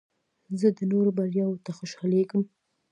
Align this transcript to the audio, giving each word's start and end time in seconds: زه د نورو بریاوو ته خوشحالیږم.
زه 0.59 0.67
د 0.77 0.79
نورو 0.91 1.11
بریاوو 1.17 1.61
ته 1.65 1.71
خوشحالیږم. 1.77 2.41